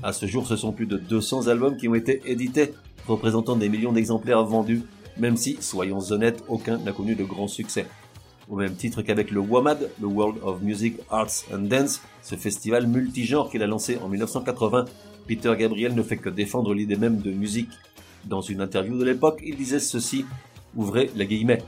À 0.02 0.14
ce 0.14 0.26
jour, 0.26 0.48
ce 0.48 0.56
sont 0.56 0.72
plus 0.72 0.88
de 0.88 0.98
200 0.98 1.46
albums 1.46 1.78
qui 1.78 1.88
ont 1.88 1.94
été 1.94 2.24
édités, 2.26 2.74
représentant 3.08 3.56
des 3.56 3.70
millions 3.70 3.92
d'exemplaires 3.92 4.44
vendus, 4.44 4.82
même 5.20 5.38
si, 5.38 5.58
soyons 5.62 6.00
honnêtes, 6.10 6.44
aucun 6.48 6.80
n'a 6.80 6.92
connu 6.92 7.14
de 7.14 7.26
grand 7.26 7.48
succès. 7.48 7.86
Au 8.50 8.56
même 8.56 8.74
titre 8.74 9.04
qu'avec 9.04 9.30
le 9.30 9.42
WOMAD, 9.42 9.92
le 10.02 10.08
World 10.08 10.38
of 10.42 10.64
Music, 10.64 10.96
Arts 11.12 11.46
and 11.54 11.68
Dance, 11.70 12.02
ce 12.24 12.34
festival 12.34 12.88
multigenre 12.88 13.52
qu'il 13.52 13.62
a 13.62 13.68
lancé 13.68 14.00
en 14.04 14.10
1980, 14.10 14.86
Peter 15.28 15.54
Gabriel 15.56 15.94
ne 15.94 16.02
fait 16.02 16.18
que 16.18 16.30
défendre 16.30 16.74
l'idée 16.74 16.96
même 16.96 17.20
de 17.20 17.30
musique. 17.30 17.70
Dans 18.26 18.42
une 18.42 18.62
interview 18.62 18.98
de 18.98 19.06
l'époque, 19.06 19.42
il 19.46 19.56
disait 19.56 19.80
ceci, 19.80 20.26
ouvrez 20.76 21.10
les 21.16 21.26
guillemets. 21.26 21.64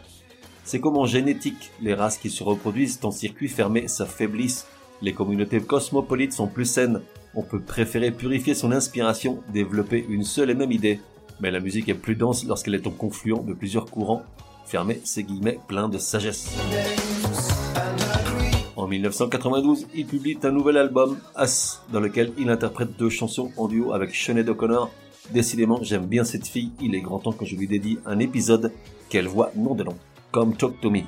C'est 0.64 0.80
comme 0.80 0.98
en 0.98 1.06
génétique, 1.06 1.72
les 1.82 1.94
races 1.94 2.18
qui 2.18 2.30
se 2.30 2.44
reproduisent 2.44 3.00
en 3.04 3.12
circuit 3.12 3.48
fermé 3.48 3.88
s'affaiblissent. 3.88 4.68
Les 5.02 5.14
communautés 5.14 5.60
cosmopolites 5.60 6.34
sont 6.34 6.48
plus 6.48 6.66
saines. 6.66 7.02
On 7.34 7.42
peut 7.42 7.62
préférer 7.62 8.12
purifier 8.12 8.54
son 8.54 8.72
inspiration, 8.72 9.42
développer 9.52 10.06
une 10.08 10.24
seule 10.24 10.50
et 10.52 10.56
même 10.56 10.72
idée. 10.72 11.00
Mais 11.40 11.50
la 11.50 11.60
musique 11.60 11.90
est 11.90 11.96
plus 11.96 12.16
dense 12.16 12.46
lorsqu'elle 12.46 12.76
est 12.76 12.86
au 12.86 12.92
confluent 12.92 13.44
de 13.44 13.54
plusieurs 13.54 13.86
courants. 13.86 14.24
Fermez 14.66 15.02
ces 15.04 15.24
guillemets 15.24 15.60
pleins 15.68 15.90
de 15.90 15.98
sagesse. 15.98 16.56
En 18.76 18.88
1992, 18.88 19.88
il 19.96 20.06
publie 20.06 20.38
un 20.44 20.52
nouvel 20.52 20.78
album, 20.78 21.18
As, 21.36 21.84
dans 21.92 22.00
lequel 22.00 22.32
il 22.38 22.50
interprète 22.50 22.98
deux 22.98 23.10
chansons 23.10 23.52
en 23.58 23.68
duo 23.68 23.94
avec 23.94 24.14
Sinead 24.14 24.50
O'Connor. 24.50 24.92
Décidément, 25.30 25.80
j'aime 25.82 26.08
bien 26.08 26.24
cette 26.24 26.48
fille, 26.48 26.72
il 26.82 26.96
est 26.96 27.02
grand 27.02 27.20
temps 27.20 27.32
que 27.32 27.46
je 27.46 27.56
lui 27.56 27.68
dédie 27.68 28.00
un 28.06 28.20
épisode 28.20 28.74
qu'elle 29.10 29.28
voit 29.28 29.52
non 29.56 29.76
de 29.76 29.84
nom. 29.84 29.96
Come 30.32 30.56
Talk 30.56 30.82
to 30.82 30.90
Me. 30.90 31.02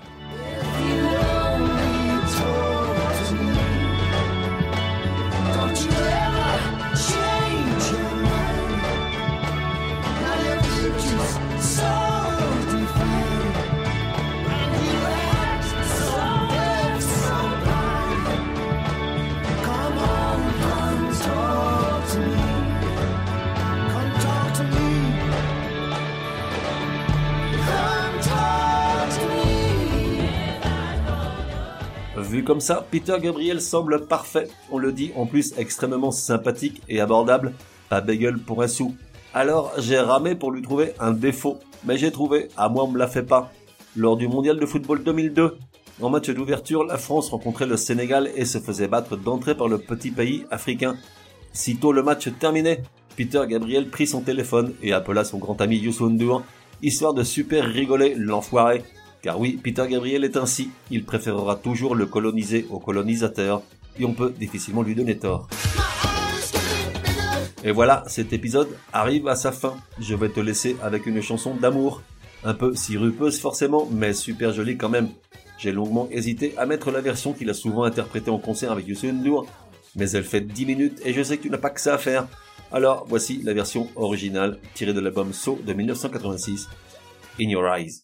Vu 32.34 32.44
comme 32.44 32.62
ça, 32.62 32.84
Peter 32.90 33.16
Gabriel 33.22 33.62
semble 33.62 34.08
parfait. 34.08 34.48
On 34.72 34.80
le 34.80 34.92
dit 34.92 35.12
en 35.16 35.28
plus 35.28 35.54
extrêmement 35.56 36.10
sympathique 36.10 36.82
et 36.90 37.00
abordable. 37.00 37.54
Pas 37.90 38.02
bégueule 38.02 38.40
pour 38.40 38.63
un 38.63 38.68
sou. 38.68 38.96
Alors 39.36 39.72
j'ai 39.78 40.00
ramé 40.00 40.34
pour 40.34 40.50
lui 40.50 40.63
trouver 40.63 40.94
un 41.00 41.12
défaut. 41.12 41.60
Mais 41.86 41.96
j'ai 41.96 42.12
trouvé, 42.12 42.48
à 42.58 42.70
moi 42.70 42.86
on 42.86 42.88
me 42.88 42.98
l'a 42.98 43.06
fait 43.06 43.22
pas. 43.22 43.52
Lors 43.96 44.18
du 44.18 44.28
mondial 44.28 44.60
de 44.60 44.66
football 44.66 45.04
2002, 45.04 45.58
en 46.02 46.10
match 46.10 46.32
d'ouverture, 46.32 46.84
la 46.86 46.98
France 46.98 47.30
rencontrait 47.30 47.68
le 47.68 47.78
Sénégal 47.78 48.32
et 48.36 48.46
se 48.46 48.58
faisait 48.58 48.88
battre 48.88 49.16
d'entrée 49.16 49.56
par 49.56 49.68
le 49.68 49.78
petit 49.78 50.10
pays 50.10 50.48
africain. 50.50 50.96
Sitôt 51.52 51.92
le 51.92 52.02
match 52.02 52.30
terminé, 52.40 52.80
Peter 53.16 53.44
Gabriel 53.48 53.90
prit 53.92 54.08
son 54.08 54.22
téléphone 54.22 54.74
et 54.82 54.92
appela 54.92 55.24
son 55.24 55.38
grand 55.38 55.62
ami 55.62 55.78
Youssou 55.78 56.10
N'Dour, 56.10 56.41
histoire 56.82 57.13
de 57.13 57.24
super 57.24 57.63
rigoler 57.63 58.15
l'enfoiré. 58.15 58.82
Car 59.23 59.39
oui, 59.39 59.57
Peter 59.63 59.86
Gabriel 59.89 60.25
est 60.25 60.36
ainsi, 60.36 60.69
il 60.91 61.05
préférera 61.05 61.55
toujours 61.55 61.95
le 61.95 62.05
coloniser 62.05 62.67
au 62.69 62.79
colonisateur, 62.79 63.62
et 63.97 64.03
on 64.03 64.13
peut 64.13 64.33
difficilement 64.38 64.83
lui 64.83 64.95
donner 64.95 65.17
tort. 65.17 65.47
Et 67.63 67.71
voilà, 67.71 68.03
cet 68.07 68.33
épisode 68.33 68.67
arrive 68.91 69.29
à 69.29 69.38
sa 69.38 69.53
fin. 69.53 69.75
Je 69.97 70.13
vais 70.13 70.27
te 70.27 70.41
laisser 70.41 70.75
avec 70.83 71.05
une 71.05 71.21
chanson 71.21 71.55
d'amour. 71.55 72.01
Un 72.43 72.53
peu 72.53 72.75
sirupeuse 72.75 73.39
forcément, 73.39 73.88
mais 73.89 74.12
super 74.12 74.51
jolie 74.51 74.75
quand 74.75 74.89
même. 74.89 75.07
J'ai 75.57 75.71
longuement 75.71 76.09
hésité 76.12 76.53
à 76.57 76.65
mettre 76.65 76.91
la 76.91 76.99
version 76.99 77.31
qu'il 77.31 77.49
a 77.49 77.53
souvent 77.53 77.83
interprétée 77.83 78.29
en 78.29 78.39
concert 78.39 78.73
avec 78.73 78.86
Youssou 78.86 79.07
N'Dour, 79.13 79.47
mais 79.95 80.12
elle 80.12 80.25
fait 80.25 80.41
10 80.41 80.65
minutes 80.65 81.01
et 81.05 81.13
je 81.13 81.23
sais 81.23 81.38
que 81.38 81.43
tu 81.43 81.49
n'as 81.49 81.57
pas 81.57 81.69
que 81.69 81.79
ça 81.79 81.93
à 81.93 81.97
faire. 81.97 82.27
Alors 82.73 83.05
voici 83.07 83.41
la 83.41 83.53
version 83.53 83.88
originale 83.95 84.59
tirée 84.73 84.93
de 84.93 84.99
l'album 84.99 85.31
So 85.31 85.57
de 85.65 85.71
1986, 85.71 86.67
In 87.39 87.49
Your 87.49 87.73
Eyes. 87.73 88.03